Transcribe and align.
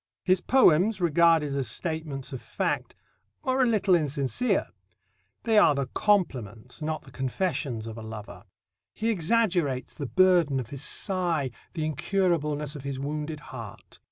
His 0.23 0.41
poems, 0.41 0.99
regarded 0.99 1.55
as 1.55 1.67
statements 1.67 2.33
of 2.33 2.41
fact, 2.41 2.95
are 3.43 3.61
a 3.61 3.67
little 3.67 3.93
insincere. 3.93 4.69
They 5.43 5.59
are 5.59 5.75
the 5.75 5.85
compliments, 5.93 6.81
not 6.81 7.03
the 7.03 7.11
confessions, 7.11 7.85
of 7.85 7.99
a 7.99 8.01
lover. 8.01 8.43
He 8.95 9.11
exaggerates 9.11 9.93
the 9.93 10.07
burden 10.07 10.59
of 10.59 10.71
his 10.71 10.81
sigh, 10.83 11.51
the 11.75 11.83
incurableness 11.85 12.75
of 12.75 12.81
his 12.81 12.97
wounded 12.97 13.41
heart. 13.53 13.99